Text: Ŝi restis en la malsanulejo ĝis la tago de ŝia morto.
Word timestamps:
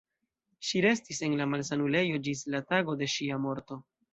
Ŝi 0.69 0.81
restis 0.85 1.19
en 1.27 1.35
la 1.41 1.47
malsanulejo 1.51 2.23
ĝis 2.29 2.43
la 2.55 2.65
tago 2.73 2.99
de 3.03 3.11
ŝia 3.17 3.43
morto. 3.45 3.83